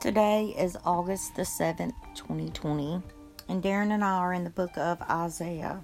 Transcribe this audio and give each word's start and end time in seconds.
Today 0.00 0.54
is 0.56 0.76
August 0.84 1.34
the 1.34 1.42
7th, 1.42 1.92
2020, 2.14 3.02
and 3.48 3.60
Darren 3.60 3.90
and 3.90 4.04
I 4.04 4.18
are 4.18 4.32
in 4.32 4.44
the 4.44 4.50
book 4.50 4.78
of 4.78 5.02
Isaiah, 5.02 5.80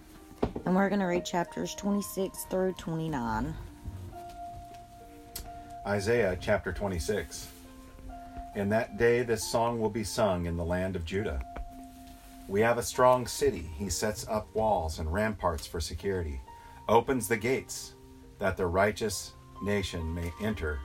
and 0.65 0.77
we're 0.77 0.89
going 0.89 1.01
to 1.01 1.07
read 1.07 1.25
chapters 1.25 1.75
26 1.75 2.45
through 2.45 2.75
29. 2.75 3.53
Isaiah 5.85 6.39
chapter 6.41 6.73
26. 6.73 7.49
In 8.55 8.69
that 8.69 8.99
day, 8.99 9.25
this 9.25 9.51
song 9.51 9.81
will 9.81 9.91
be 9.91 10.05
sung 10.05 10.47
in 10.47 10.57
the 10.57 10.65
land 10.65 10.95
of 10.95 11.05
Judah. 11.05 11.43
We 12.47 12.61
have 12.61 12.79
a 12.79 12.85
strong 12.85 13.27
city. 13.27 13.69
He 13.77 13.91
sets 13.91 14.29
up 14.29 14.47
walls 14.55 15.01
and 15.01 15.13
ramparts 15.13 15.67
for 15.67 15.81
security, 15.81 16.41
opens 16.89 17.27
the 17.27 17.37
gates 17.37 17.95
that 18.39 18.57
the 18.57 18.67
righteous 18.67 19.33
nation 19.65 20.15
may 20.15 20.33
enter, 20.41 20.79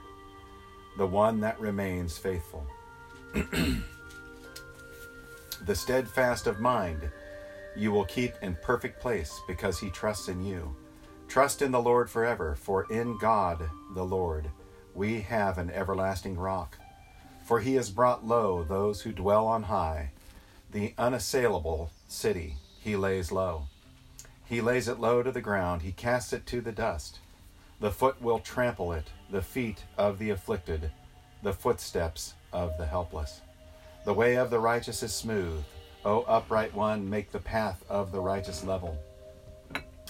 the 0.98 1.06
one 1.06 1.38
that 1.42 1.60
remains 1.60 2.18
faithful. 2.18 2.66
the 5.64 5.74
steadfast 5.74 6.46
of 6.48 6.58
mind 6.58 7.08
you 7.76 7.92
will 7.92 8.04
keep 8.04 8.34
in 8.42 8.56
perfect 8.60 9.00
place 9.00 9.40
because 9.46 9.78
he 9.78 9.90
trusts 9.90 10.28
in 10.28 10.44
you. 10.44 10.74
Trust 11.28 11.62
in 11.62 11.70
the 11.70 11.80
Lord 11.80 12.10
forever, 12.10 12.56
for 12.56 12.86
in 12.90 13.16
God 13.18 13.70
the 13.94 14.04
Lord 14.04 14.50
we 14.94 15.20
have 15.20 15.58
an 15.58 15.70
everlasting 15.70 16.36
rock. 16.36 16.76
For 17.44 17.60
he 17.60 17.74
has 17.74 17.90
brought 17.90 18.26
low 18.26 18.64
those 18.64 19.02
who 19.02 19.12
dwell 19.12 19.46
on 19.46 19.62
high, 19.64 20.10
the 20.72 20.94
unassailable 20.98 21.92
city 22.08 22.56
he 22.80 22.96
lays 22.96 23.30
low. 23.30 23.66
He 24.44 24.60
lays 24.60 24.88
it 24.88 24.98
low 24.98 25.22
to 25.22 25.30
the 25.30 25.40
ground, 25.40 25.82
he 25.82 25.92
casts 25.92 26.32
it 26.32 26.46
to 26.46 26.60
the 26.60 26.72
dust. 26.72 27.20
The 27.78 27.92
foot 27.92 28.20
will 28.20 28.40
trample 28.40 28.92
it, 28.92 29.06
the 29.30 29.42
feet 29.42 29.84
of 29.96 30.18
the 30.18 30.30
afflicted, 30.30 30.90
the 31.44 31.52
footsteps 31.52 32.34
of 32.52 32.76
the 32.78 32.86
helpless. 32.86 33.40
The 34.04 34.14
way 34.14 34.36
of 34.36 34.50
the 34.50 34.58
righteous 34.58 35.02
is 35.02 35.14
smooth. 35.14 35.62
O 36.04 36.22
upright 36.22 36.74
one, 36.74 37.08
make 37.08 37.30
the 37.30 37.38
path 37.38 37.84
of 37.88 38.12
the 38.12 38.20
righteous 38.20 38.64
level. 38.64 38.98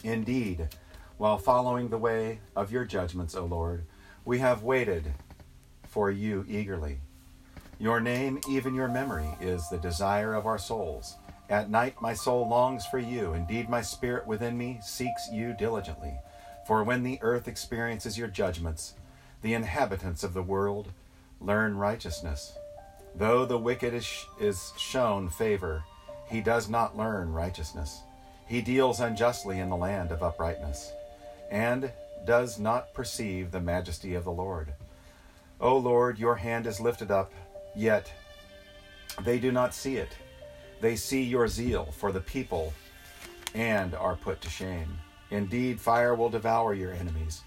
Indeed, 0.04 0.68
while 1.18 1.38
following 1.38 1.88
the 1.88 1.98
way 1.98 2.40
of 2.54 2.72
your 2.72 2.84
judgments, 2.84 3.34
O 3.34 3.44
Lord, 3.44 3.84
we 4.24 4.38
have 4.38 4.62
waited 4.62 5.12
for 5.86 6.10
you 6.10 6.44
eagerly. 6.48 7.00
Your 7.78 8.00
name, 8.00 8.40
even 8.48 8.74
your 8.74 8.88
memory, 8.88 9.28
is 9.40 9.68
the 9.68 9.78
desire 9.78 10.34
of 10.34 10.46
our 10.46 10.58
souls. 10.58 11.16
At 11.48 11.68
night 11.68 12.00
my 12.00 12.14
soul 12.14 12.48
longs 12.48 12.86
for 12.86 12.98
you. 12.98 13.32
Indeed, 13.32 13.68
my 13.68 13.82
spirit 13.82 14.26
within 14.26 14.56
me 14.56 14.78
seeks 14.82 15.28
you 15.32 15.54
diligently. 15.58 16.14
For 16.66 16.84
when 16.84 17.02
the 17.02 17.18
earth 17.22 17.48
experiences 17.48 18.16
your 18.16 18.28
judgments, 18.28 18.94
the 19.42 19.54
inhabitants 19.54 20.22
of 20.22 20.34
the 20.34 20.42
world 20.42 20.92
learn 21.40 21.76
righteousness. 21.76 22.52
Though 23.14 23.44
the 23.44 23.58
wicked 23.58 23.94
is, 23.94 24.26
is 24.38 24.72
shown 24.76 25.28
favor, 25.28 25.82
he 26.28 26.40
does 26.40 26.68
not 26.68 26.96
learn 26.96 27.32
righteousness. 27.32 28.02
He 28.46 28.60
deals 28.60 29.00
unjustly 29.00 29.58
in 29.58 29.68
the 29.68 29.76
land 29.76 30.12
of 30.12 30.22
uprightness, 30.22 30.92
and 31.50 31.90
does 32.24 32.58
not 32.58 32.92
perceive 32.94 33.50
the 33.50 33.60
majesty 33.60 34.14
of 34.14 34.24
the 34.24 34.32
Lord. 34.32 34.72
O 35.60 35.76
Lord, 35.76 36.18
your 36.18 36.36
hand 36.36 36.66
is 36.66 36.80
lifted 36.80 37.10
up, 37.10 37.32
yet 37.74 38.12
they 39.22 39.38
do 39.38 39.50
not 39.50 39.74
see 39.74 39.96
it. 39.96 40.16
They 40.80 40.96
see 40.96 41.22
your 41.22 41.48
zeal 41.48 41.92
for 41.92 42.12
the 42.12 42.20
people 42.20 42.72
and 43.54 43.94
are 43.94 44.16
put 44.16 44.40
to 44.42 44.50
shame. 44.50 44.98
Indeed, 45.30 45.80
fire 45.80 46.14
will 46.14 46.30
devour 46.30 46.74
your 46.74 46.92
enemies. 46.92 47.42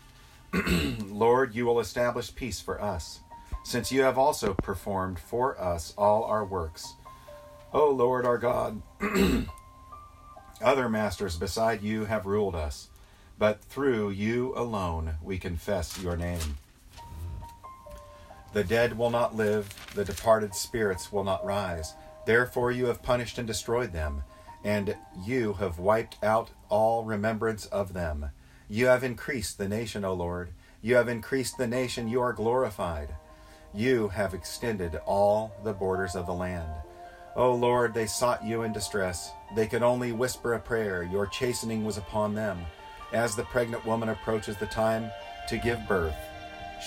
Lord, 1.08 1.55
you 1.55 1.66
will 1.66 1.80
establish 1.80 2.33
peace 2.33 2.59
for 2.59 2.81
us 2.81 3.19
since 3.64 3.92
you 3.92 4.02
have 4.02 4.17
also 4.17 4.53
performed 4.53 5.19
for 5.19 5.59
us 5.59 5.94
all 5.97 6.23
our 6.25 6.45
works. 6.45 6.94
O 7.73 7.89
Lord 7.89 8.25
our 8.25 8.38
God, 8.38 8.81
other 10.61 10.89
masters 10.89 11.38
beside 11.38 11.81
you 11.81 12.05
have 12.05 12.25
ruled 12.25 12.55
us, 12.55 12.89
but 13.39 13.64
through 13.64 14.11
you 14.11 14.54
alone 14.55 15.15
we 15.23 15.39
confess 15.39 15.99
your 15.99 16.15
name. 16.15 16.58
The 18.54 18.64
dead 18.64 18.98
will 18.98 19.10
not 19.10 19.36
live, 19.36 19.73
the 19.95 20.05
departed 20.05 20.54
spirits 20.54 21.11
will 21.11 21.23
not 21.23 21.43
rise. 21.43 21.93
Therefore 22.27 22.71
you 22.71 22.86
have 22.86 23.02
punished 23.02 23.39
and 23.39 23.48
destroyed 23.48 23.92
them, 23.92 24.23
and 24.64 24.95
you 25.26 25.54
have 25.54 25.80
wiped 25.80 26.23
out 26.23 26.52
all 26.70 27.04
remembrance 27.04 27.65
of 27.65 27.93
them. 27.93 28.30
You 28.70 28.86
have 28.86 29.04
increased 29.04 29.58
the 29.58 29.67
nation, 29.67 30.05
O 30.05 30.14
Lord. 30.14 30.49
You 30.82 30.95
have 30.95 31.08
increased 31.08 31.58
the 31.58 31.67
nation, 31.67 32.08
you 32.08 32.21
are 32.21 32.33
glorified. 32.33 33.15
You 33.76 34.10
have 34.10 34.36
extended 34.36 35.00
all 35.06 35.52
the 35.64 35.73
borders 35.73 36.16
of 36.16 36.28
the 36.28 36.34
land. 36.34 36.70
O 37.36 37.56
Lord, 37.56 37.95
they 37.95 38.06
sought 38.06 38.45
you 38.45 38.61
in 38.61 38.72
distress. 38.72 39.32
They 39.56 39.66
could 39.66 39.82
only 39.82 40.11
whisper 40.11 40.54
a 40.54 40.60
prayer. 40.60 41.02
Your 41.02 41.26
chastening 41.26 41.83
was 41.83 41.98
upon 41.98 42.36
them. 42.36 42.64
As 43.12 43.36
the 43.36 43.45
pregnant 43.45 43.83
woman 43.83 44.10
approaches 44.10 44.58
the 44.58 44.67
time 44.67 45.10
to 45.50 45.58
give 45.58 45.88
birth, 45.88 46.16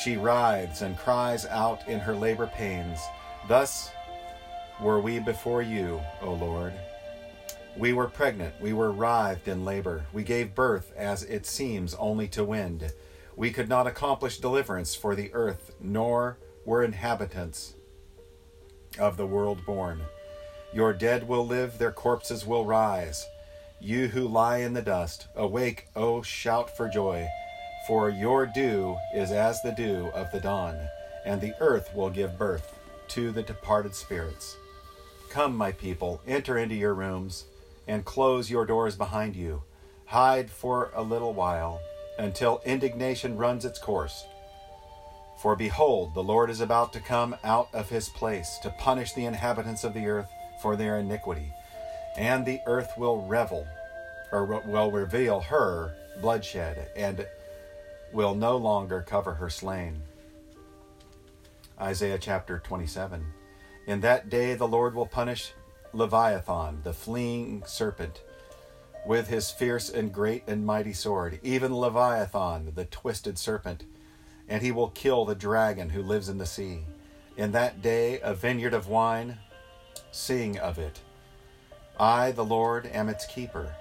she 0.01 0.17
writhes 0.17 0.83
and 0.83 0.97
cries 0.97 1.45
out 1.47 1.89
in 1.89 1.99
her 1.99 2.15
labor 2.15 2.47
pains. 2.47 3.01
Thus 3.49 3.91
were 4.81 5.01
we 5.01 5.19
before 5.19 5.63
you, 5.63 6.01
O 6.23 6.35
Lord. 6.35 6.75
We 7.77 7.93
were 7.93 8.09
pregnant, 8.09 8.55
we 8.61 8.73
were 8.73 8.93
writhed 8.93 9.49
in 9.49 9.65
labor. 9.65 10.07
We 10.13 10.23
gave 10.23 10.55
birth, 10.55 10.93
as 10.97 11.25
it 11.25 11.47
seems, 11.47 11.95
only 11.95 12.29
to 12.29 12.45
wind. 12.45 12.93
We 13.35 13.51
could 13.51 13.69
not 13.69 13.87
accomplish 13.87 14.39
deliverance 14.39 14.95
for 14.95 15.15
the 15.15 15.35
earth, 15.35 15.75
nor 15.81 16.39
were 16.67 16.83
inhabitants 16.83 17.75
of 18.99 19.17
the 19.17 19.27
world 19.27 19.65
born. 19.65 20.03
Your 20.75 20.93
dead 20.93 21.27
will 21.27 21.47
live, 21.47 21.79
their 21.79 21.93
corpses 21.93 22.45
will 22.45 22.67
rise. 22.67 23.25
You 23.81 24.09
who 24.09 24.27
lie 24.27 24.59
in 24.59 24.75
the 24.75 24.83
dust, 24.83 25.29
awake, 25.37 25.87
O 25.95 26.23
shout 26.23 26.77
for 26.77 26.89
joy, 26.89 27.29
for 27.87 28.11
your 28.11 28.47
dew 28.47 28.97
is 29.15 29.31
as 29.31 29.63
the 29.63 29.73
dew 29.73 30.11
of 30.13 30.31
the 30.33 30.41
dawn, 30.41 30.77
and 31.25 31.41
the 31.41 31.55
earth 31.61 31.95
will 31.95 32.11
give 32.11 32.39
birth 32.39 32.77
to 33.09 33.31
the 33.31 33.43
departed 33.43 33.95
spirits. 33.95 34.57
Come, 35.31 35.57
my 35.57 35.73
people, 35.73 36.21
enter 36.27 36.59
into 36.59 36.75
your 36.75 36.95
rooms, 36.95 37.45
and 37.87 38.05
close 38.05 38.51
your 38.51 38.67
doors 38.67 38.97
behind 38.97 39.37
you. 39.37 39.63
Hide 40.07 40.51
for 40.51 40.91
a 40.95 41.03
little 41.03 41.33
while, 41.33 41.81
until 42.19 42.63
indignation 42.65 43.37
runs 43.37 43.65
its 43.65 43.79
course 43.79 44.25
for 45.37 45.55
behold, 45.55 46.15
the 46.15 46.23
Lord 46.23 46.51
is 46.51 46.61
about 46.61 46.93
to 46.95 47.01
come 47.01 47.37
out 47.45 47.69
of 47.75 47.91
his 47.91 48.09
place 48.09 48.59
to 48.63 48.71
punish 48.71 49.13
the 49.13 49.27
inhabitants 49.27 49.85
of 49.85 49.93
the 49.95 50.07
earth 50.07 50.29
for 50.63 50.77
their 50.77 50.99
iniquity, 50.99 51.53
and 52.17 52.45
the 52.45 52.61
earth 52.67 52.93
will 52.97 53.27
revel, 53.27 53.67
or 54.33 54.63
will 54.67 54.91
reveal 54.91 55.41
her 55.41 55.95
bloodshed, 56.21 56.89
and 56.97 57.27
will 58.13 58.35
no 58.35 58.57
longer 58.57 59.03
cover 59.07 59.35
her 59.35 59.51
slain. 59.51 60.03
Isaiah 61.79 62.19
chapter 62.19 62.59
27. 62.59 63.27
In 63.87 64.01
that 64.01 64.31
day 64.31 64.55
the 64.55 64.67
Lord 64.67 64.95
will 64.95 65.07
punish 65.07 65.53
Leviathan, 65.93 66.81
the 66.83 66.95
fleeing 66.95 67.63
serpent, 67.67 68.23
with 69.07 69.29
his 69.29 69.51
fierce 69.51 69.91
and 69.91 70.13
great 70.13 70.45
and 70.47 70.65
mighty 70.65 70.95
sword, 70.95 71.39
even 71.43 71.77
Leviathan, 71.77 72.73
the 72.75 72.87
twisted 72.87 73.39
serpent 73.39 73.85
and 74.49 74.63
he 74.63 74.73
will 74.73 74.89
kill 74.91 75.25
the 75.25 75.35
dragon 75.35 75.91
who 75.91 76.03
lives 76.03 76.29
in 76.29 76.39
the 76.39 76.47
sea. 76.47 76.85
In 77.37 77.53
that 77.53 77.83
day, 77.83 78.21
a 78.21 78.35
vineyard 78.35 78.75
of 78.75 78.89
wine, 78.89 79.39
sing 80.11 80.59
of 80.59 80.79
it. 80.79 81.01
I, 81.99 82.33
the 82.33 82.45
Lord, 82.45 82.87
am 82.87 83.09
its 83.09 83.27
keeper. 83.27 83.75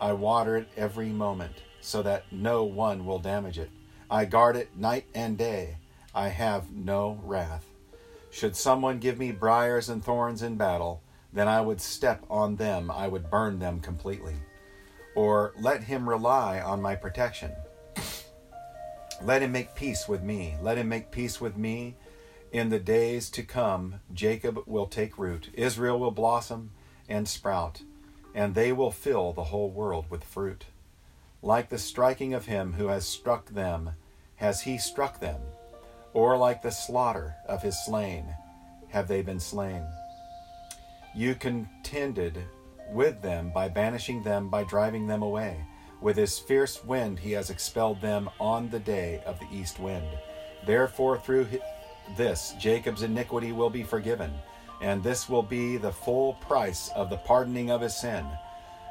I 0.00 0.12
water 0.12 0.56
it 0.56 0.68
every 0.76 1.10
moment, 1.10 1.54
so 1.80 2.02
that 2.02 2.24
no 2.32 2.64
one 2.64 3.04
will 3.04 3.18
damage 3.18 3.58
it. 3.58 3.70
I 4.10 4.24
guard 4.24 4.56
it 4.56 4.76
night 4.76 5.06
and 5.14 5.38
day. 5.38 5.76
I 6.14 6.28
have 6.28 6.72
no 6.72 7.20
wrath. 7.22 7.66
Should 8.30 8.56
someone 8.56 8.98
give 8.98 9.18
me 9.18 9.32
briars 9.32 9.88
and 9.88 10.04
thorns 10.04 10.42
in 10.42 10.56
battle, 10.56 11.02
then 11.32 11.48
I 11.48 11.60
would 11.60 11.80
step 11.80 12.24
on 12.28 12.56
them, 12.56 12.90
I 12.90 13.08
would 13.08 13.30
burn 13.30 13.58
them 13.58 13.80
completely. 13.80 14.34
Or 15.14 15.52
let 15.60 15.84
him 15.84 16.08
rely 16.08 16.60
on 16.60 16.82
my 16.82 16.96
protection. 16.96 17.52
Let 19.22 19.42
him 19.42 19.52
make 19.52 19.74
peace 19.74 20.08
with 20.08 20.22
me. 20.22 20.56
Let 20.62 20.78
him 20.78 20.88
make 20.88 21.10
peace 21.10 21.40
with 21.40 21.56
me. 21.56 21.96
In 22.52 22.70
the 22.70 22.80
days 22.80 23.30
to 23.30 23.42
come, 23.42 24.00
Jacob 24.12 24.62
will 24.66 24.86
take 24.86 25.18
root, 25.18 25.50
Israel 25.54 26.00
will 26.00 26.10
blossom 26.10 26.70
and 27.08 27.28
sprout, 27.28 27.82
and 28.34 28.54
they 28.54 28.72
will 28.72 28.90
fill 28.90 29.32
the 29.32 29.44
whole 29.44 29.70
world 29.70 30.06
with 30.10 30.24
fruit. 30.24 30.64
Like 31.42 31.68
the 31.68 31.78
striking 31.78 32.34
of 32.34 32.46
him 32.46 32.72
who 32.72 32.88
has 32.88 33.06
struck 33.06 33.50
them, 33.50 33.90
has 34.36 34.62
he 34.62 34.78
struck 34.78 35.20
them, 35.20 35.40
or 36.12 36.36
like 36.36 36.62
the 36.62 36.72
slaughter 36.72 37.36
of 37.46 37.62
his 37.62 37.84
slain, 37.84 38.24
have 38.88 39.06
they 39.06 39.22
been 39.22 39.40
slain. 39.40 39.84
You 41.14 41.36
contended 41.36 42.36
with 42.90 43.22
them 43.22 43.52
by 43.54 43.68
banishing 43.68 44.24
them, 44.24 44.48
by 44.48 44.64
driving 44.64 45.06
them 45.06 45.22
away. 45.22 45.64
With 46.00 46.16
his 46.16 46.38
fierce 46.38 46.82
wind 46.84 47.18
he 47.18 47.32
has 47.32 47.50
expelled 47.50 48.00
them 48.00 48.30
on 48.40 48.70
the 48.70 48.78
day 48.78 49.22
of 49.26 49.38
the 49.38 49.48
east 49.52 49.78
wind. 49.78 50.06
Therefore, 50.66 51.18
through 51.18 51.48
this 52.16 52.54
Jacob's 52.58 53.02
iniquity 53.02 53.52
will 53.52 53.70
be 53.70 53.82
forgiven, 53.82 54.32
and 54.80 55.02
this 55.02 55.28
will 55.28 55.42
be 55.42 55.76
the 55.76 55.92
full 55.92 56.34
price 56.34 56.90
of 56.94 57.10
the 57.10 57.18
pardoning 57.18 57.70
of 57.70 57.82
his 57.82 57.94
sin, 57.94 58.26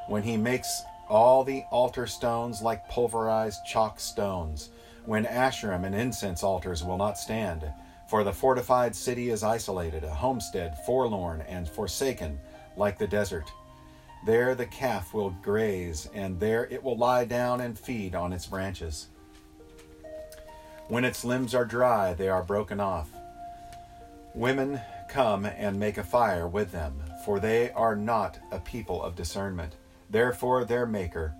when 0.07 0.23
he 0.23 0.37
makes 0.37 0.83
all 1.07 1.43
the 1.43 1.63
altar 1.71 2.05
stones 2.05 2.61
like 2.61 2.87
pulverized 2.89 3.65
chalk 3.65 3.99
stones, 3.99 4.69
when 5.05 5.25
Asherim 5.25 5.85
and 5.85 5.95
incense 5.95 6.43
altars 6.43 6.83
will 6.83 6.97
not 6.97 7.17
stand. 7.17 7.65
For 8.07 8.23
the 8.23 8.33
fortified 8.33 8.95
city 8.95 9.31
is 9.31 9.43
isolated, 9.43 10.03
a 10.03 10.13
homestead 10.13 10.77
forlorn 10.85 11.41
and 11.41 11.67
forsaken, 11.67 12.39
like 12.77 12.97
the 12.99 13.07
desert. 13.07 13.51
There 14.25 14.53
the 14.53 14.65
calf 14.65 15.13
will 15.13 15.29
graze, 15.41 16.09
and 16.13 16.39
there 16.39 16.65
it 16.65 16.83
will 16.83 16.97
lie 16.97 17.25
down 17.25 17.61
and 17.61 17.79
feed 17.79 18.15
on 18.15 18.33
its 18.33 18.45
branches. 18.45 19.07
When 20.87 21.05
its 21.05 21.23
limbs 21.23 21.55
are 21.55 21.65
dry, 21.65 22.13
they 22.13 22.27
are 22.29 22.43
broken 22.43 22.79
off. 22.79 23.09
Women 24.35 24.81
come 25.07 25.45
and 25.45 25.79
make 25.79 25.97
a 25.97 26.03
fire 26.03 26.47
with 26.47 26.71
them, 26.71 27.01
for 27.25 27.39
they 27.39 27.71
are 27.71 27.95
not 27.95 28.39
a 28.51 28.59
people 28.59 29.01
of 29.01 29.15
discernment. 29.15 29.75
Therefore, 30.09 30.65
their 30.65 30.85
Maker 30.85 31.33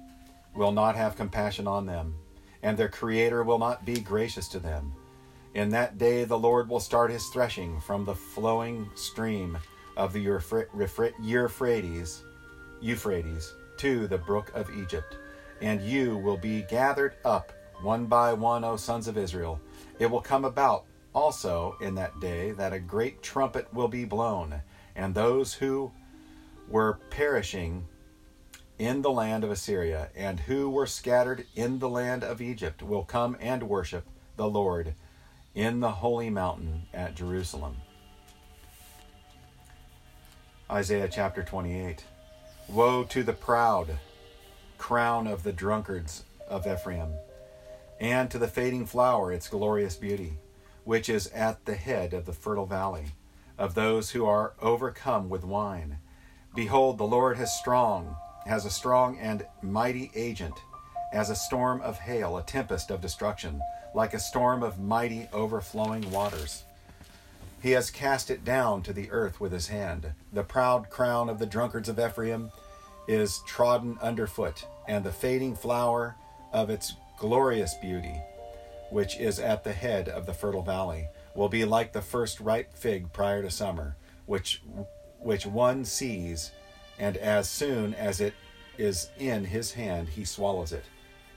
will 0.55 0.71
not 0.71 0.95
have 0.95 1.15
compassion 1.15 1.67
on 1.67 1.85
them, 1.85 2.15
and 2.63 2.77
their 2.77 2.89
Creator 2.89 3.43
will 3.43 3.59
not 3.59 3.85
be 3.85 3.99
gracious 3.99 4.47
to 4.49 4.59
them. 4.59 4.93
In 5.53 5.69
that 5.69 5.97
day, 5.97 6.23
the 6.23 6.37
Lord 6.37 6.69
will 6.69 6.79
start 6.79 7.11
his 7.11 7.27
threshing 7.27 7.81
from 7.81 8.05
the 8.05 8.15
flowing 8.15 8.89
stream 8.95 9.57
of 9.97 10.13
the 10.13 10.21
Euphrates, 11.19 12.23
Euphrates 12.81 13.53
to 13.77 14.07
the 14.07 14.17
brook 14.17 14.51
of 14.53 14.69
Egypt, 14.71 15.17
and 15.61 15.81
you 15.81 16.17
will 16.17 16.37
be 16.37 16.63
gathered 16.63 17.15
up 17.23 17.51
one 17.81 18.05
by 18.05 18.33
one, 18.33 18.63
O 18.63 18.75
sons 18.75 19.07
of 19.07 19.17
Israel. 19.17 19.59
It 19.99 20.09
will 20.09 20.21
come 20.21 20.45
about 20.45 20.85
also 21.13 21.77
in 21.81 21.95
that 21.95 22.19
day 22.19 22.51
that 22.51 22.73
a 22.73 22.79
great 22.79 23.23
trumpet 23.23 23.73
will 23.73 23.87
be 23.87 24.05
blown, 24.05 24.61
and 24.95 25.13
those 25.13 25.53
who 25.53 25.91
were 26.67 26.99
perishing 27.09 27.87
in 28.77 29.01
the 29.01 29.11
land 29.11 29.43
of 29.43 29.51
Assyria, 29.51 30.09
and 30.15 30.39
who 30.39 30.69
were 30.69 30.87
scattered 30.87 31.45
in 31.55 31.79
the 31.79 31.89
land 31.89 32.23
of 32.23 32.41
Egypt, 32.41 32.81
will 32.81 33.03
come 33.03 33.35
and 33.39 33.63
worship 33.63 34.05
the 34.37 34.47
Lord 34.47 34.93
in 35.53 35.81
the 35.81 35.91
holy 35.91 36.29
mountain 36.29 36.83
at 36.93 37.15
Jerusalem. 37.15 37.75
Isaiah 40.71 41.09
chapter 41.11 41.43
28. 41.43 42.05
Woe 42.69 43.03
to 43.05 43.23
the 43.23 43.33
proud 43.33 43.97
crown 44.77 45.27
of 45.27 45.43
the 45.43 45.51
drunkards 45.51 46.23
of 46.47 46.67
Ephraim, 46.67 47.13
and 47.99 48.29
to 48.31 48.37
the 48.37 48.47
fading 48.47 48.85
flower, 48.85 49.33
its 49.33 49.47
glorious 49.47 49.95
beauty, 49.95 50.37
which 50.83 51.09
is 51.09 51.27
at 51.27 51.65
the 51.65 51.75
head 51.75 52.13
of 52.13 52.25
the 52.25 52.33
fertile 52.33 52.65
valley, 52.65 53.07
of 53.57 53.73
those 53.73 54.11
who 54.11 54.25
are 54.25 54.53
overcome 54.61 55.29
with 55.29 55.43
wine. 55.43 55.97
Behold, 56.55 56.97
the 56.97 57.07
Lord 57.07 57.37
has 57.37 57.57
strong 57.57 58.15
has 58.45 58.65
a 58.65 58.69
strong 58.69 59.17
and 59.19 59.45
mighty 59.61 60.11
agent, 60.15 60.55
as 61.13 61.29
a 61.29 61.35
storm 61.35 61.81
of 61.81 61.99
hail, 61.99 62.37
a 62.37 62.43
tempest 62.43 62.89
of 62.89 63.01
destruction, 63.01 63.61
like 63.93 64.13
a 64.13 64.19
storm 64.19 64.63
of 64.63 64.79
mighty 64.79 65.27
overflowing 65.31 66.09
waters. 66.11 66.63
He 67.61 67.71
has 67.71 67.91
cast 67.91 68.29
it 68.29 68.45
down 68.45 68.83
to 68.83 68.93
the 68.93 69.11
earth 69.11 69.39
with 69.39 69.51
his 69.51 69.67
hand. 69.67 70.13
The 70.31 70.43
proud 70.43 70.89
crown 70.89 71.29
of 71.29 71.39
the 71.39 71.45
drunkards 71.45 71.89
of 71.89 71.99
Ephraim 71.99 72.51
is 73.07 73.41
trodden 73.45 73.97
underfoot, 74.01 74.65
and 74.87 75.03
the 75.03 75.11
fading 75.11 75.55
flower 75.55 76.15
of 76.53 76.69
its 76.69 76.93
glorious 77.17 77.73
beauty, 77.75 78.21
which 78.91 79.19
is 79.19 79.39
at 79.39 79.63
the 79.63 79.73
head 79.73 80.07
of 80.07 80.25
the 80.25 80.33
fertile 80.33 80.61
valley, 80.61 81.07
will 81.35 81.49
be 81.49 81.65
like 81.65 81.91
the 81.91 82.01
first 82.01 82.39
ripe 82.39 82.73
fig 82.73 83.11
prior 83.11 83.41
to 83.41 83.51
summer, 83.51 83.95
which 84.25 84.61
which 85.19 85.45
one 85.45 85.83
sees 85.83 86.51
and 86.99 87.15
as 87.17 87.49
soon 87.49 87.93
as 87.93 88.19
it 88.19 88.33
is 88.77 89.09
in 89.17 89.45
his 89.45 89.73
hand, 89.73 90.09
he 90.09 90.25
swallows 90.25 90.71
it. 90.71 90.85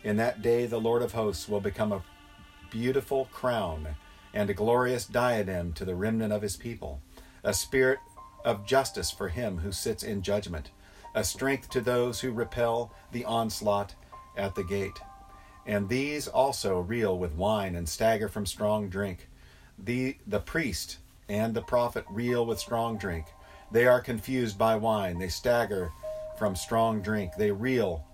In 0.04 0.16
that 0.16 0.42
day, 0.42 0.66
the 0.66 0.80
Lord 0.80 1.02
of 1.02 1.12
hosts 1.12 1.48
will 1.48 1.60
become 1.60 1.92
a 1.92 2.02
beautiful 2.70 3.26
crown 3.26 3.96
and 4.34 4.48
a 4.48 4.54
glorious 4.54 5.06
diadem 5.06 5.72
to 5.74 5.84
the 5.84 5.94
remnant 5.94 6.32
of 6.32 6.42
his 6.42 6.56
people, 6.56 7.00
a 7.44 7.52
spirit 7.52 7.98
of 8.44 8.66
justice 8.66 9.10
for 9.10 9.28
him 9.28 9.58
who 9.58 9.72
sits 9.72 10.02
in 10.02 10.22
judgment, 10.22 10.70
a 11.14 11.22
strength 11.22 11.70
to 11.70 11.80
those 11.80 12.20
who 12.20 12.32
repel 12.32 12.92
the 13.12 13.24
onslaught 13.24 13.94
at 14.36 14.54
the 14.54 14.64
gate. 14.64 14.98
And 15.66 15.88
these 15.88 16.26
also 16.26 16.80
reel 16.80 17.18
with 17.18 17.34
wine 17.34 17.76
and 17.76 17.88
stagger 17.88 18.28
from 18.28 18.46
strong 18.46 18.88
drink. 18.88 19.28
The, 19.78 20.16
the 20.26 20.40
priest 20.40 20.98
and 21.28 21.54
the 21.54 21.62
prophet 21.62 22.04
reel 22.10 22.44
with 22.44 22.58
strong 22.58 22.98
drink. 22.98 23.26
They 23.70 23.86
are 23.86 24.00
confused 24.00 24.58
by 24.58 24.76
wine. 24.76 25.18
They 25.18 25.28
stagger 25.28 25.92
from 26.38 26.56
strong 26.56 27.00
drink. 27.00 27.32
They 27.36 27.52
reel 27.52 28.04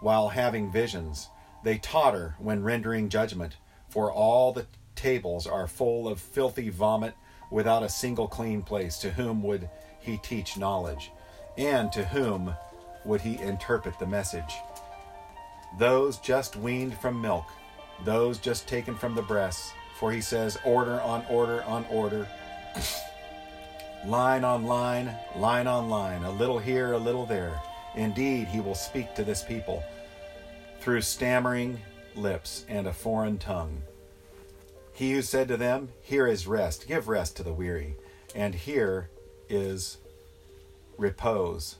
while 0.00 0.28
having 0.28 0.70
visions. 0.70 1.28
They 1.64 1.78
totter 1.78 2.36
when 2.38 2.62
rendering 2.62 3.08
judgment. 3.08 3.56
For 3.88 4.12
all 4.12 4.52
the 4.52 4.66
tables 4.96 5.46
are 5.46 5.66
full 5.66 6.08
of 6.08 6.20
filthy 6.20 6.70
vomit 6.70 7.14
without 7.50 7.82
a 7.82 7.88
single 7.88 8.26
clean 8.26 8.62
place. 8.62 8.98
To 8.98 9.10
whom 9.10 9.42
would 9.42 9.68
he 10.00 10.18
teach 10.18 10.56
knowledge? 10.56 11.10
And 11.56 11.92
to 11.92 12.04
whom 12.04 12.54
would 13.04 13.20
he 13.20 13.38
interpret 13.38 13.98
the 13.98 14.06
message? 14.06 14.54
Those 15.78 16.18
just 16.18 16.56
weaned 16.56 16.98
from 16.98 17.20
milk, 17.20 17.46
those 18.04 18.38
just 18.38 18.66
taken 18.66 18.94
from 18.94 19.14
the 19.14 19.22
breasts. 19.22 19.72
For 19.98 20.12
he 20.12 20.20
says, 20.20 20.58
Order 20.64 21.00
on 21.00 21.24
order 21.30 21.62
on 21.64 21.86
order 21.90 22.28
line 24.06 24.44
on 24.44 24.64
line, 24.64 25.14
line 25.36 25.66
on 25.66 25.88
line, 25.88 26.22
a 26.24 26.30
little 26.30 26.58
here, 26.58 26.92
a 26.92 26.98
little 26.98 27.26
there. 27.26 27.60
Indeed, 27.94 28.48
he 28.48 28.60
will 28.60 28.74
speak 28.74 29.14
to 29.14 29.24
this 29.24 29.42
people 29.42 29.82
through 30.80 31.00
stammering 31.00 31.80
lips 32.14 32.64
and 32.68 32.86
a 32.86 32.92
foreign 32.92 33.38
tongue. 33.38 33.82
He 34.96 35.12
who 35.12 35.20
said 35.20 35.48
to 35.48 35.58
them, 35.58 35.90
Here 36.00 36.26
is 36.26 36.46
rest, 36.46 36.88
give 36.88 37.06
rest 37.06 37.36
to 37.36 37.42
the 37.42 37.52
weary, 37.52 37.96
and 38.34 38.54
here 38.54 39.10
is 39.46 39.98
repose. 40.96 41.76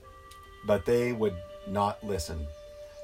But 0.66 0.84
they 0.84 1.12
would 1.12 1.34
not 1.66 2.04
listen. 2.04 2.46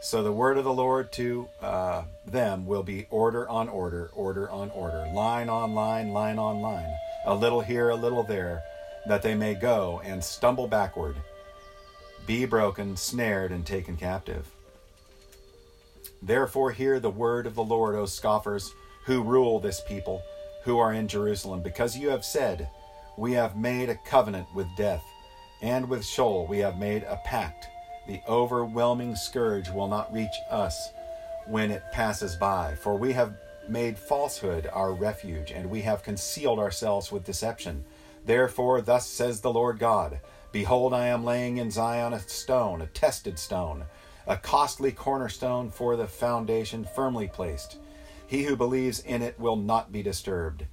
So 0.02 0.22
the 0.22 0.30
word 0.30 0.58
of 0.58 0.64
the 0.64 0.72
Lord 0.72 1.12
to 1.12 1.48
uh, 1.62 2.02
them 2.26 2.66
will 2.66 2.82
be 2.82 3.06
order 3.08 3.48
on 3.48 3.70
order, 3.70 4.10
order 4.14 4.50
on 4.50 4.68
order, 4.72 5.10
line 5.14 5.48
on 5.48 5.74
line, 5.74 6.12
line 6.12 6.38
on 6.38 6.60
line, 6.60 6.92
a 7.24 7.34
little 7.34 7.62
here, 7.62 7.88
a 7.88 7.96
little 7.96 8.22
there 8.22 8.62
that 9.06 9.22
they 9.22 9.34
may 9.34 9.54
go 9.54 10.02
and 10.04 10.22
stumble 10.22 10.66
backward, 10.66 11.16
be 12.26 12.44
broken, 12.44 12.98
snared, 12.98 13.50
and 13.50 13.64
taken 13.64 13.96
captive. 13.96 14.46
Therefore, 16.20 16.70
hear 16.70 17.00
the 17.00 17.08
word 17.08 17.46
of 17.46 17.54
the 17.54 17.64
Lord, 17.64 17.94
O 17.94 18.04
scoffers, 18.04 18.74
who 19.04 19.22
rule 19.22 19.58
this 19.58 19.80
people, 19.80 20.22
who 20.64 20.78
are 20.78 20.92
in 20.92 21.08
Jerusalem, 21.08 21.62
because 21.62 21.96
you 21.96 22.10
have 22.10 22.24
said, 22.24 22.68
We 23.16 23.32
have 23.32 23.56
made 23.56 23.88
a 23.88 23.98
covenant 24.06 24.46
with 24.54 24.66
death, 24.76 25.02
and 25.60 25.88
with 25.88 26.04
Sheol 26.04 26.46
we 26.46 26.58
have 26.58 26.78
made 26.78 27.02
a 27.04 27.20
pact. 27.24 27.66
The 28.06 28.20
overwhelming 28.28 29.16
scourge 29.16 29.70
will 29.70 29.88
not 29.88 30.12
reach 30.12 30.34
us 30.50 30.90
when 31.46 31.70
it 31.70 31.82
passes 31.92 32.36
by, 32.36 32.74
for 32.74 32.96
we 32.96 33.12
have 33.12 33.34
made 33.68 33.98
falsehood 33.98 34.68
our 34.72 34.92
refuge, 34.92 35.50
and 35.50 35.70
we 35.70 35.82
have 35.82 36.02
concealed 36.02 36.58
ourselves 36.58 37.12
with 37.12 37.24
deception. 37.24 37.84
Therefore, 38.24 38.80
thus 38.80 39.06
says 39.06 39.40
the 39.40 39.52
Lord 39.52 39.78
God 39.78 40.20
Behold, 40.52 40.92
I 40.92 41.06
am 41.06 41.24
laying 41.24 41.56
in 41.56 41.70
Zion 41.70 42.12
a 42.12 42.20
stone, 42.20 42.82
a 42.82 42.86
tested 42.86 43.38
stone, 43.38 43.84
a 44.26 44.36
costly 44.36 44.92
cornerstone 44.92 45.70
for 45.70 45.96
the 45.96 46.06
foundation 46.06 46.86
firmly 46.94 47.26
placed. 47.26 47.78
He 48.32 48.44
who 48.44 48.56
believes 48.56 49.00
in 49.00 49.20
it 49.20 49.38
will 49.38 49.56
not 49.56 49.92
be 49.92 50.02
disturbed. 50.02 50.64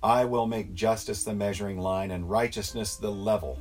I 0.00 0.24
will 0.26 0.46
make 0.46 0.76
justice 0.76 1.24
the 1.24 1.34
measuring 1.34 1.80
line 1.80 2.12
and 2.12 2.30
righteousness 2.30 2.94
the 2.94 3.10
level. 3.10 3.58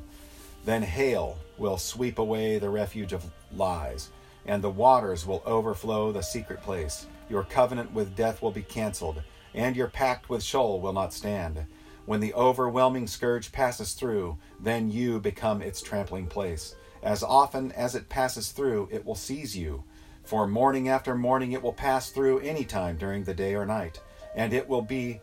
Then 0.65 0.83
hail 0.83 1.35
will 1.57 1.79
sweep 1.79 2.19
away 2.19 2.59
the 2.59 2.69
refuge 2.69 3.11
of 3.11 3.25
lies, 3.51 4.11
and 4.45 4.63
the 4.63 4.69
waters 4.69 5.25
will 5.25 5.41
overflow 5.47 6.11
the 6.11 6.21
secret 6.21 6.61
place. 6.61 7.07
Your 7.27 7.43
covenant 7.43 7.91
with 7.91 8.15
death 8.15 8.43
will 8.43 8.51
be 8.51 8.61
canceled, 8.61 9.23
and 9.55 9.75
your 9.75 9.87
pact 9.87 10.29
with 10.29 10.43
Sheol 10.43 10.79
will 10.79 10.93
not 10.93 11.11
stand. 11.11 11.65
When 12.05 12.19
the 12.19 12.35
overwhelming 12.35 13.07
scourge 13.07 13.51
passes 13.51 13.93
through, 13.93 14.37
then 14.59 14.91
you 14.91 15.19
become 15.19 15.63
its 15.63 15.81
trampling 15.81 16.27
place. 16.27 16.75
As 17.01 17.23
often 17.23 17.71
as 17.71 17.95
it 17.95 18.09
passes 18.09 18.51
through, 18.51 18.89
it 18.91 19.07
will 19.07 19.15
seize 19.15 19.57
you. 19.57 19.85
For 20.29 20.45
morning 20.45 20.89
after 20.89 21.15
morning 21.15 21.53
it 21.53 21.63
will 21.63 21.73
pass 21.73 22.11
through 22.11 22.41
any 22.41 22.63
time 22.63 22.97
during 22.97 23.23
the 23.23 23.33
day 23.33 23.55
or 23.55 23.65
night, 23.65 23.99
and 24.35 24.53
it 24.53 24.69
will 24.69 24.83
be 24.83 25.21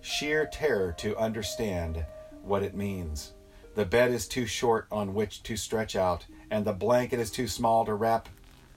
sheer 0.00 0.46
terror 0.46 0.92
to 0.98 1.16
understand 1.16 2.04
what 2.42 2.64
it 2.64 2.74
means. 2.74 3.34
The 3.76 3.84
bed 3.84 4.10
is 4.10 4.26
too 4.26 4.46
short 4.46 4.88
on 4.90 5.14
which 5.14 5.44
to 5.44 5.56
stretch 5.56 5.94
out, 5.94 6.26
and 6.50 6.64
the 6.64 6.72
blanket 6.72 7.20
is 7.20 7.30
too 7.30 7.46
small 7.46 7.84
to 7.84 7.94
wrap 7.94 8.28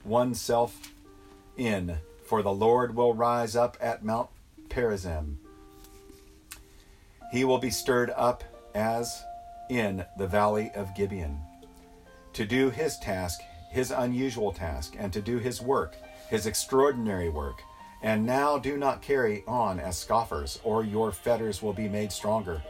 oneself 0.04 0.94
in, 1.58 1.98
for 2.24 2.44
the 2.44 2.54
Lord 2.54 2.96
will 2.96 3.16
rise 3.16 3.56
up 3.56 3.76
at 3.82 4.06
Mount 4.06 4.30
Perazim 4.70 5.38
He 7.32 7.44
will 7.44 7.58
be 7.58 7.72
stirred 7.72 8.12
up 8.16 8.44
as 8.76 9.24
in 9.72 10.06
the 10.20 10.28
valley 10.28 10.70
of 10.76 10.94
Gibeon 10.94 11.42
to 12.34 12.46
do 12.46 12.70
his 12.70 13.00
task, 13.00 13.42
his 13.76 13.92
unusual 13.92 14.54
task, 14.54 14.96
and 14.98 15.12
to 15.12 15.22
do 15.22 15.38
his 15.38 15.62
work, 15.62 15.98
his 16.30 16.46
extraordinary 16.46 17.28
work. 17.28 17.62
And 18.02 18.26
now 18.26 18.58
do 18.58 18.78
not 18.78 19.02
carry 19.02 19.44
on 19.46 19.82
as 19.82 20.00
scoffers, 20.00 20.62
or 20.64 20.86
your 20.86 21.12
fetters 21.12 21.62
will 21.62 21.74
be 21.74 21.90
made 21.90 22.14
stronger. 22.14 22.64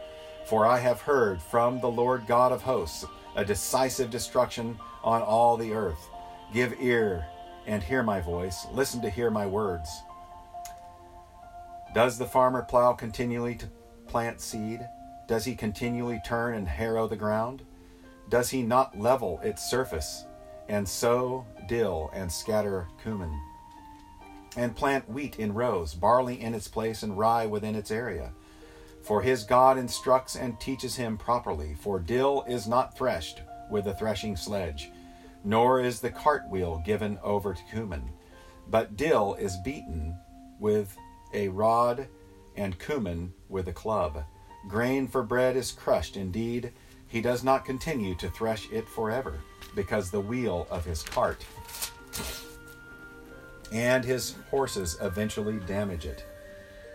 For 0.46 0.66
I 0.66 0.78
have 0.80 1.00
heard 1.00 1.40
from 1.40 1.80
the 1.80 1.88
Lord 1.88 2.26
God 2.26 2.50
of 2.50 2.62
hosts 2.62 3.04
a 3.36 3.44
decisive 3.44 4.10
destruction 4.10 4.80
on 5.04 5.22
all 5.22 5.56
the 5.56 5.72
earth. 5.72 6.08
Give 6.52 6.74
ear 6.80 7.24
and 7.66 7.84
hear 7.84 8.02
my 8.02 8.20
voice. 8.20 8.66
Listen 8.72 9.00
to 9.02 9.10
hear 9.10 9.30
my 9.30 9.46
words. 9.46 9.88
Does 11.94 12.18
the 12.18 12.26
farmer 12.26 12.62
plow 12.62 12.94
continually 12.94 13.54
to 13.54 13.68
plant 14.08 14.40
seed? 14.40 14.80
Does 15.28 15.44
he 15.44 15.54
continually 15.54 16.20
turn 16.26 16.54
and 16.54 16.66
harrow 16.66 17.06
the 17.06 17.16
ground? 17.16 17.62
Does 18.28 18.50
he 18.50 18.62
not 18.62 18.98
level 18.98 19.38
its 19.44 19.70
surface, 19.70 20.24
and 20.68 20.88
sow 20.88 21.46
dill 21.68 22.10
and 22.12 22.30
scatter 22.30 22.88
cumin? 23.02 23.40
And 24.56 24.74
plant 24.74 25.08
wheat 25.08 25.38
in 25.38 25.52
rows, 25.52 25.94
barley 25.94 26.40
in 26.40 26.54
its 26.54 26.68
place, 26.68 27.02
and 27.02 27.18
rye 27.18 27.46
within 27.46 27.74
its 27.74 27.90
area? 27.90 28.32
For 29.02 29.22
his 29.22 29.44
God 29.44 29.78
instructs 29.78 30.34
and 30.34 30.58
teaches 30.58 30.96
him 30.96 31.16
properly, 31.16 31.76
for 31.78 32.00
dill 32.00 32.44
is 32.48 32.66
not 32.66 32.96
threshed 32.96 33.42
with 33.70 33.86
a 33.86 33.94
threshing 33.94 34.36
sledge, 34.36 34.90
nor 35.44 35.80
is 35.80 36.00
the 36.00 36.10
cartwheel 36.10 36.82
given 36.84 37.18
over 37.22 37.54
to 37.54 37.62
cumin, 37.70 38.10
but 38.68 38.96
dill 38.96 39.34
is 39.34 39.56
beaten 39.64 40.16
with 40.58 40.96
a 41.32 41.48
rod, 41.48 42.08
and 42.56 42.78
cumin 42.78 43.32
with 43.48 43.68
a 43.68 43.72
club. 43.72 44.24
Grain 44.68 45.06
for 45.06 45.22
bread 45.22 45.56
is 45.56 45.70
crushed 45.70 46.16
indeed 46.16 46.72
he 47.08 47.20
does 47.20 47.44
not 47.44 47.64
continue 47.64 48.14
to 48.16 48.30
thresh 48.30 48.70
it 48.72 48.88
forever, 48.88 49.40
because 49.76 50.10
the 50.10 50.20
wheel 50.20 50.66
of 50.70 50.84
his 50.84 51.04
cart 51.04 51.44
and 53.72 54.04
his 54.04 54.34
horses 54.50 54.96
eventually 55.00 55.58
damage 55.66 56.06
it. 56.06 56.24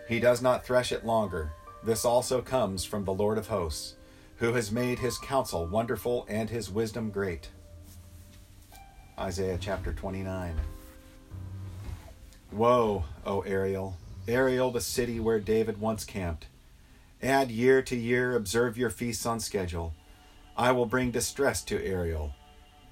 He 0.08 0.20
does 0.20 0.42
not 0.42 0.64
thresh 0.64 0.92
it 0.92 1.06
longer. 1.06 1.52
This 1.84 2.04
also 2.04 2.40
comes 2.40 2.84
from 2.84 3.04
the 3.04 3.12
Lord 3.12 3.38
of 3.38 3.48
hosts, 3.48 3.94
who 4.36 4.52
has 4.54 4.72
made 4.72 4.98
his 4.98 5.18
counsel 5.18 5.66
wonderful 5.66 6.26
and 6.28 6.50
his 6.50 6.70
wisdom 6.70 7.10
great. 7.10 7.48
Isaiah 9.18 9.58
chapter 9.60 9.92
29. 9.92 10.56
Woe, 12.50 13.04
O 13.24 13.40
Ariel, 13.42 13.96
Ariel, 14.28 14.70
the 14.70 14.80
city 14.80 15.20
where 15.20 15.40
David 15.40 15.80
once 15.80 16.04
camped. 16.04 16.46
Add 17.22 17.50
year 17.50 17.82
to 17.82 17.96
year, 17.96 18.34
observe 18.34 18.76
your 18.76 18.90
feasts 18.90 19.26
on 19.26 19.40
schedule. 19.40 19.94
I 20.56 20.72
will 20.72 20.86
bring 20.86 21.10
distress 21.10 21.62
to 21.64 21.82
Ariel, 21.82 22.34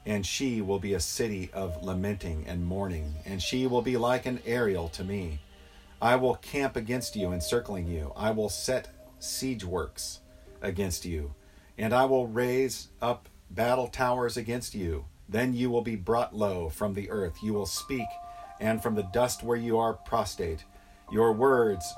and 0.06 0.24
she 0.24 0.60
will 0.60 0.78
be 0.78 0.94
a 0.94 1.00
city 1.00 1.50
of 1.52 1.82
lamenting 1.82 2.44
and 2.46 2.64
mourning, 2.64 3.14
and 3.24 3.42
she 3.42 3.66
will 3.66 3.82
be 3.82 3.96
like 3.96 4.26
an 4.26 4.40
Ariel 4.46 4.88
to 4.90 5.04
me. 5.04 5.40
I 6.00 6.16
will 6.16 6.36
camp 6.36 6.76
against 6.76 7.16
you, 7.16 7.32
encircling 7.32 7.86
you. 7.86 8.12
I 8.16 8.30
will 8.30 8.48
set 8.48 8.88
siege 9.18 9.64
works 9.64 10.20
against 10.62 11.04
you, 11.04 11.34
and 11.76 11.92
I 11.92 12.06
will 12.06 12.26
raise 12.26 12.88
up 13.02 13.28
battle 13.50 13.88
towers 13.88 14.36
against 14.36 14.74
you. 14.74 15.04
Then 15.28 15.54
you 15.54 15.70
will 15.70 15.82
be 15.82 15.96
brought 15.96 16.34
low 16.34 16.68
from 16.70 16.94
the 16.94 17.10
earth. 17.10 17.42
You 17.42 17.52
will 17.52 17.66
speak, 17.66 18.08
and 18.58 18.82
from 18.82 18.94
the 18.94 19.02
dust 19.02 19.42
where 19.42 19.56
you 19.56 19.78
are 19.78 19.94
prostrate, 19.94 20.64
your 21.12 21.32
words 21.32 21.92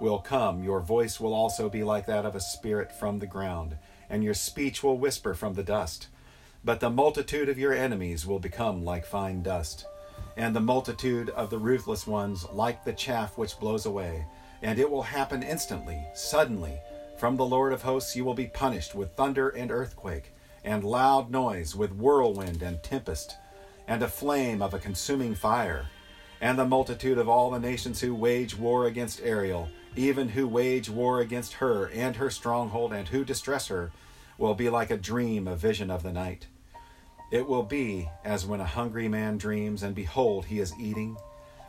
will 0.00 0.18
come. 0.18 0.64
Your 0.64 0.80
voice 0.80 1.20
will 1.20 1.34
also 1.34 1.68
be 1.68 1.84
like 1.84 2.06
that 2.06 2.26
of 2.26 2.34
a 2.34 2.40
spirit 2.40 2.90
from 2.92 3.18
the 3.18 3.26
ground 3.26 3.76
and 4.10 4.24
your 4.24 4.34
speech 4.34 4.82
will 4.82 4.98
whisper 4.98 5.32
from 5.32 5.54
the 5.54 5.62
dust. 5.62 6.08
But 6.64 6.80
the 6.80 6.90
multitude 6.90 7.48
of 7.48 7.58
your 7.58 7.72
enemies 7.72 8.26
will 8.26 8.38
become 8.38 8.84
like 8.84 9.06
fine 9.06 9.42
dust, 9.42 9.86
and 10.36 10.54
the 10.54 10.60
multitude 10.60 11.30
of 11.30 11.50
the 11.50 11.58
ruthless 11.58 12.06
ones 12.06 12.46
like 12.52 12.84
the 12.84 12.92
chaff 12.92 13.38
which 13.38 13.58
blows 13.58 13.86
away. 13.86 14.26
And 14.62 14.78
it 14.78 14.90
will 14.90 15.02
happen 15.02 15.42
instantly, 15.42 16.04
suddenly. 16.14 16.78
From 17.18 17.36
the 17.36 17.46
Lord 17.46 17.72
of 17.72 17.82
hosts 17.82 18.14
you 18.14 18.24
will 18.24 18.34
be 18.34 18.46
punished 18.46 18.94
with 18.94 19.14
thunder 19.16 19.48
and 19.48 19.70
earthquake, 19.70 20.32
and 20.64 20.84
loud 20.84 21.30
noise, 21.30 21.74
with 21.74 21.92
whirlwind 21.92 22.62
and 22.62 22.82
tempest, 22.82 23.36
and 23.88 24.02
a 24.02 24.08
flame 24.08 24.60
of 24.60 24.74
a 24.74 24.78
consuming 24.78 25.34
fire. 25.34 25.86
And 26.40 26.58
the 26.58 26.66
multitude 26.66 27.18
of 27.18 27.28
all 27.28 27.50
the 27.50 27.58
nations 27.58 28.00
who 28.00 28.14
wage 28.14 28.56
war 28.56 28.86
against 28.86 29.22
Ariel 29.22 29.68
even 29.96 30.28
who 30.30 30.46
wage 30.46 30.88
war 30.88 31.20
against 31.20 31.54
her 31.54 31.88
and 31.90 32.16
her 32.16 32.30
stronghold 32.30 32.92
and 32.92 33.08
who 33.08 33.24
distress 33.24 33.68
her, 33.68 33.90
will 34.38 34.54
be 34.54 34.70
like 34.70 34.90
a 34.90 34.96
dream, 34.96 35.46
a 35.46 35.56
vision 35.56 35.90
of 35.90 36.02
the 36.02 36.12
night. 36.12 36.46
It 37.30 37.46
will 37.46 37.62
be 37.62 38.08
as 38.24 38.44
when 38.44 38.60
a 38.60 38.64
hungry 38.64 39.06
man 39.08 39.38
dreams, 39.38 39.82
and 39.84 39.94
behold, 39.94 40.46
he 40.46 40.58
is 40.58 40.74
eating, 40.80 41.16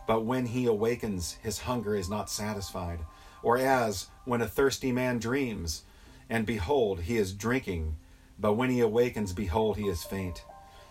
but 0.07 0.25
when 0.25 0.47
he 0.47 0.65
awakens, 0.65 1.37
his 1.43 1.59
hunger 1.59 1.95
is 1.95 2.09
not 2.09 2.29
satisfied. 2.29 2.99
Or 3.43 3.57
as 3.57 4.07
when 4.25 4.41
a 4.41 4.47
thirsty 4.47 4.91
man 4.91 5.19
dreams, 5.19 5.83
and 6.29 6.45
behold, 6.45 7.01
he 7.01 7.17
is 7.17 7.33
drinking, 7.33 7.95
but 8.39 8.53
when 8.53 8.71
he 8.71 8.79
awakens, 8.79 9.33
behold, 9.33 9.77
he 9.77 9.87
is 9.87 10.03
faint, 10.03 10.43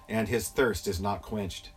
and 0.08 0.28
his 0.28 0.48
thirst 0.48 0.86
is 0.86 1.00
not 1.00 1.22
quenched. 1.22 1.70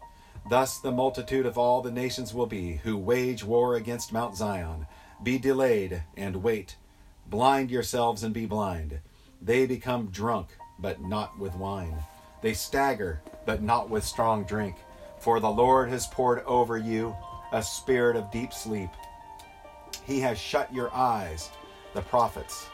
Thus 0.50 0.78
the 0.78 0.92
multitude 0.92 1.48
of 1.48 1.58
all 1.58 1.82
the 1.82 1.92
nations 1.92 2.34
will 2.34 2.46
be, 2.46 2.74
who 2.84 2.98
wage 2.98 3.44
war 3.44 3.76
against 3.76 4.14
Mount 4.14 4.36
Zion 4.36 4.86
be 5.24 5.40
delayed 5.40 6.04
and 6.18 6.44
wait. 6.44 6.76
Blind 7.26 7.72
yourselves 7.72 8.24
and 8.24 8.34
be 8.34 8.46
blind. 8.46 9.00
They 9.42 9.66
become 9.66 10.08
drunk, 10.08 10.50
but 10.78 11.02
not 11.02 11.40
with 11.40 11.56
wine. 11.56 12.04
They 12.44 12.54
stagger, 12.54 13.22
but 13.46 13.64
not 13.64 13.90
with 13.90 14.04
strong 14.04 14.44
drink. 14.44 14.76
For 15.18 15.40
the 15.40 15.50
Lord 15.50 15.90
has 15.90 16.08
poured 16.08 16.44
over 16.44 16.78
you 16.78 17.16
a 17.54 17.64
spirit 17.64 18.18
of 18.18 18.30
deep 18.32 18.52
sleep. 18.52 18.90
He 20.06 20.20
has 20.20 20.38
shut 20.38 20.72
your 20.74 20.94
eyes, 20.94 21.50
the 21.94 22.02
prophets, 22.02 22.68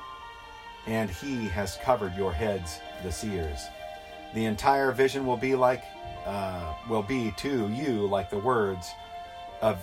and 0.87 1.07
he 1.07 1.47
has 1.49 1.77
covered 1.83 2.15
your 2.15 2.33
heads, 2.33 2.79
the 3.03 3.11
seers. 3.11 3.67
The 4.33 4.45
entire 4.45 4.91
vision 4.91 5.27
will 5.27 5.37
be 5.37 5.53
like, 5.53 5.83
uh, 6.25 6.73
will 6.89 7.03
be 7.03 7.31
to 7.37 7.69
you 7.69 8.07
like 8.07 8.31
the 8.31 8.39
words 8.39 8.89
of 9.61 9.77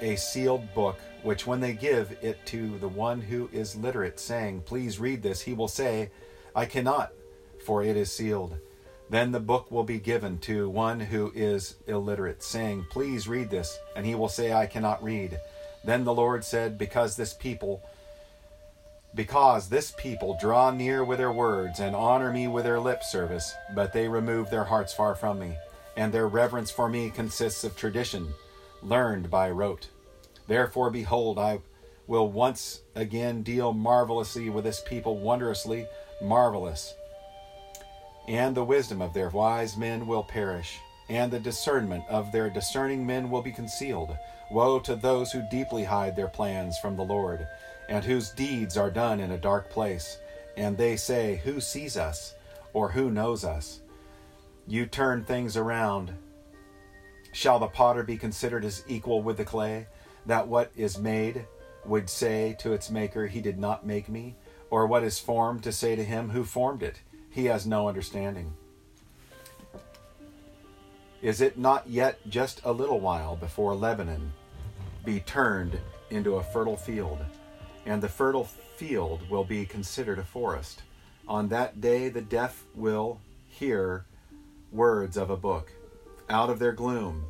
a 0.00 0.16
sealed 0.16 0.74
book 0.74 0.98
which 1.22 1.46
when 1.46 1.60
they 1.60 1.72
give 1.74 2.16
it 2.22 2.44
to 2.46 2.76
the 2.78 2.88
one 2.88 3.20
who 3.20 3.48
is 3.52 3.76
literate, 3.76 4.18
saying, 4.18 4.62
Please 4.62 4.98
read 4.98 5.22
this, 5.22 5.40
he 5.40 5.54
will 5.54 5.68
say, 5.68 6.10
I 6.56 6.66
cannot, 6.66 7.12
for 7.64 7.84
it 7.84 7.96
is 7.96 8.10
sealed. 8.10 8.58
Then 9.10 9.32
the 9.32 9.40
book 9.40 9.70
will 9.70 9.84
be 9.84 9.98
given 9.98 10.38
to 10.40 10.68
one 10.68 11.00
who 11.00 11.32
is 11.34 11.76
illiterate, 11.86 12.42
saying, 12.42 12.86
Please 12.90 13.26
read 13.26 13.48
this, 13.48 13.78
and 13.96 14.04
he 14.04 14.14
will 14.14 14.28
say, 14.28 14.52
I 14.52 14.66
cannot 14.66 15.02
read. 15.02 15.40
Then 15.84 16.04
the 16.04 16.12
Lord 16.12 16.44
said, 16.44 16.76
Because 16.76 17.16
this 17.16 17.32
people, 17.32 17.82
because 19.14 19.68
this 19.68 19.92
people 19.96 20.36
draw 20.38 20.70
near 20.70 21.02
with 21.02 21.18
their 21.18 21.32
words 21.32 21.80
and 21.80 21.96
honor 21.96 22.30
me 22.30 22.48
with 22.48 22.64
their 22.64 22.80
lip 22.80 23.02
service, 23.02 23.54
but 23.74 23.92
they 23.92 24.08
remove 24.08 24.50
their 24.50 24.64
hearts 24.64 24.92
far 24.92 25.14
from 25.14 25.38
me, 25.38 25.56
and 25.96 26.12
their 26.12 26.28
reverence 26.28 26.70
for 26.70 26.88
me 26.88 27.10
consists 27.10 27.64
of 27.64 27.74
tradition, 27.74 28.34
learned 28.82 29.30
by 29.30 29.50
rote. 29.50 29.88
Therefore, 30.46 30.90
behold, 30.90 31.38
I 31.38 31.60
will 32.06 32.30
once 32.30 32.82
again 32.94 33.42
deal 33.42 33.72
marvelously 33.72 34.50
with 34.50 34.64
this 34.64 34.80
people, 34.80 35.18
wondrously 35.18 35.86
marvelous. 36.22 36.94
And 38.28 38.54
the 38.54 38.64
wisdom 38.64 39.02
of 39.02 39.12
their 39.12 39.30
wise 39.30 39.76
men 39.76 40.06
will 40.06 40.22
perish, 40.22 40.78
and 41.08 41.32
the 41.32 41.40
discernment 41.40 42.04
of 42.08 42.30
their 42.30 42.48
discerning 42.48 43.04
men 43.04 43.30
will 43.30 43.42
be 43.42 43.50
concealed. 43.50 44.16
Woe 44.50 44.78
to 44.80 44.94
those 44.94 45.32
who 45.32 45.42
deeply 45.50 45.82
hide 45.82 46.14
their 46.14 46.28
plans 46.28 46.78
from 46.78 46.96
the 46.96 47.04
Lord, 47.04 47.48
and 47.88 48.04
whose 48.04 48.30
deeds 48.30 48.76
are 48.76 48.90
done 48.90 49.18
in 49.18 49.32
a 49.32 49.38
dark 49.38 49.70
place. 49.70 50.18
And 50.56 50.76
they 50.76 50.96
say, 50.96 51.40
Who 51.42 51.60
sees 51.60 51.96
us, 51.96 52.34
or 52.72 52.90
who 52.90 53.10
knows 53.10 53.44
us? 53.44 53.80
You 54.66 54.86
turn 54.86 55.24
things 55.24 55.56
around. 55.56 56.12
Shall 57.32 57.58
the 57.58 57.66
potter 57.66 58.04
be 58.04 58.16
considered 58.16 58.64
as 58.64 58.84
equal 58.86 59.22
with 59.22 59.38
the 59.38 59.44
clay? 59.44 59.86
that 60.28 60.46
what 60.46 60.70
is 60.76 60.98
made 60.98 61.46
would 61.86 62.08
say 62.08 62.54
to 62.60 62.72
its 62.72 62.90
maker, 62.90 63.26
He 63.26 63.40
did 63.40 63.58
not 63.58 63.86
make 63.86 64.08
me, 64.08 64.36
or 64.70 64.86
what 64.86 65.02
is 65.02 65.18
formed 65.18 65.62
to 65.62 65.72
say 65.72 65.96
to 65.96 66.04
him 66.04 66.28
who 66.28 66.44
formed 66.44 66.82
it, 66.82 67.00
He 67.38 67.44
has 67.44 67.68
no 67.68 67.86
understanding. 67.86 68.52
Is 71.22 71.40
it 71.40 71.56
not 71.56 71.88
yet 71.88 72.18
just 72.28 72.60
a 72.64 72.72
little 72.72 72.98
while 72.98 73.36
before 73.36 73.76
Lebanon 73.76 74.32
be 75.04 75.20
turned 75.20 75.78
into 76.10 76.34
a 76.34 76.42
fertile 76.42 76.76
field, 76.76 77.24
and 77.86 78.02
the 78.02 78.08
fertile 78.08 78.46
field 78.76 79.30
will 79.30 79.44
be 79.44 79.64
considered 79.64 80.18
a 80.18 80.24
forest? 80.24 80.82
On 81.28 81.46
that 81.50 81.80
day 81.80 82.08
the 82.08 82.20
deaf 82.20 82.64
will 82.74 83.20
hear 83.46 84.04
words 84.72 85.16
of 85.16 85.30
a 85.30 85.36
book. 85.36 85.70
Out 86.28 86.50
of 86.50 86.58
their 86.58 86.72
gloom 86.72 87.24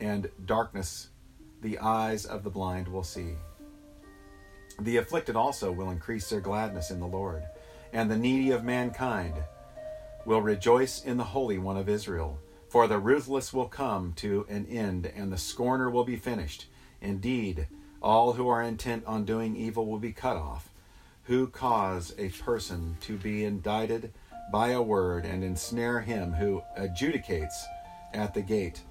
and 0.00 0.30
darkness 0.46 1.08
the 1.60 1.78
eyes 1.80 2.24
of 2.24 2.44
the 2.44 2.50
blind 2.50 2.88
will 2.88 3.04
see. 3.04 3.34
The 4.80 4.96
afflicted 4.96 5.36
also 5.36 5.70
will 5.70 5.90
increase 5.90 6.30
their 6.30 6.40
gladness 6.40 6.90
in 6.90 6.98
the 6.98 7.06
Lord, 7.06 7.42
and 7.92 8.10
the 8.10 8.16
needy 8.16 8.50
of 8.50 8.64
mankind 8.64 9.34
will 10.24 10.42
rejoice 10.42 11.04
in 11.04 11.16
the 11.16 11.24
Holy 11.24 11.58
One 11.58 11.76
of 11.76 11.88
Israel. 11.88 12.38
For 12.68 12.86
the 12.86 12.98
ruthless 12.98 13.52
will 13.52 13.66
come 13.66 14.12
to 14.16 14.46
an 14.48 14.66
end, 14.66 15.06
and 15.06 15.32
the 15.32 15.38
scorner 15.38 15.90
will 15.90 16.04
be 16.04 16.16
finished. 16.16 16.66
Indeed, 17.00 17.66
all 18.00 18.34
who 18.34 18.48
are 18.48 18.62
intent 18.62 19.04
on 19.06 19.24
doing 19.24 19.56
evil 19.56 19.86
will 19.86 19.98
be 19.98 20.12
cut 20.12 20.36
off, 20.36 20.70
who 21.24 21.48
cause 21.48 22.14
a 22.16 22.28
person 22.28 22.96
to 23.00 23.16
be 23.16 23.44
indicted 23.44 24.12
by 24.52 24.68
a 24.68 24.82
word 24.82 25.24
and 25.24 25.42
ensnare 25.42 26.00
him 26.00 26.32
who 26.32 26.62
adjudicates 26.78 27.54
at 28.14 28.34
the 28.34 28.42
gate 28.42 28.82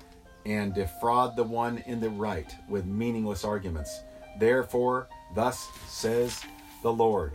and 0.46 0.74
defraud 0.74 1.36
the 1.36 1.44
one 1.44 1.84
in 1.86 2.00
the 2.00 2.10
right 2.10 2.53
with 2.68 2.86
meaningless 2.86 3.44
arguments. 3.44 4.01
Therefore, 4.39 5.10
thus 5.36 5.68
says 5.88 6.41
the 6.82 6.91
Lord, 6.91 7.34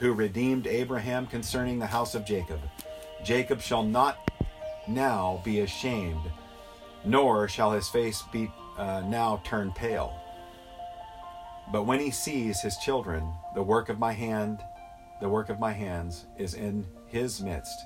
who 0.00 0.12
redeemed 0.12 0.66
Abraham 0.66 1.26
concerning 1.26 1.78
the 1.78 1.86
house 1.86 2.14
of 2.14 2.24
Jacob 2.24 2.60
Jacob 3.22 3.60
shall 3.60 3.82
not 3.82 4.18
now 4.88 5.42
be 5.44 5.60
ashamed, 5.60 6.30
nor 7.04 7.48
shall 7.48 7.72
his 7.72 7.88
face 7.88 8.22
be 8.32 8.50
uh, 8.78 9.02
now 9.06 9.40
turn 9.44 9.72
pale. 9.72 10.18
But 11.70 11.84
when 11.84 12.00
he 12.00 12.10
sees 12.10 12.60
his 12.60 12.76
children, 12.78 13.30
the 13.54 13.62
work 13.62 13.88
of 13.90 13.98
my 13.98 14.12
hand, 14.12 14.60
the 15.20 15.28
work 15.28 15.50
of 15.50 15.60
my 15.60 15.72
hands 15.72 16.24
is 16.38 16.54
in 16.54 16.86
his 17.06 17.40
midst. 17.40 17.78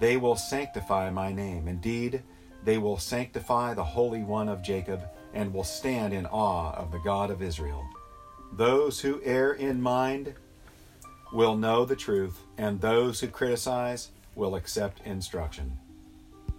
They 0.00 0.16
will 0.16 0.36
sanctify 0.36 1.10
my 1.10 1.32
name. 1.32 1.66
Indeed, 1.66 2.22
they 2.64 2.78
will 2.78 2.98
sanctify 2.98 3.74
the 3.74 3.84
Holy 3.84 4.22
One 4.22 4.48
of 4.48 4.62
Jacob 4.62 5.02
and 5.34 5.52
will 5.52 5.64
stand 5.64 6.14
in 6.14 6.26
awe 6.26 6.72
of 6.74 6.92
the 6.92 7.00
God 7.00 7.30
of 7.30 7.42
Israel. 7.42 7.84
Those 8.52 9.00
who 9.00 9.20
err 9.24 9.52
in 9.52 9.82
mind 9.82 10.34
will 11.32 11.56
know 11.56 11.84
the 11.84 11.96
truth, 11.96 12.42
and 12.56 12.80
those 12.80 13.20
who 13.20 13.28
criticize 13.28 14.10
will 14.34 14.54
accept 14.54 15.00
instruction. 15.04 15.78